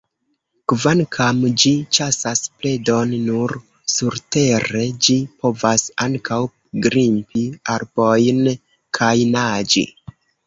[0.71, 3.53] Kvankam ĝi ĉasas predon nur
[3.95, 6.39] surtere, ĝi povas ankaŭ
[6.87, 7.45] grimpi
[7.77, 8.41] arbojn
[8.99, 9.85] kaj naĝi.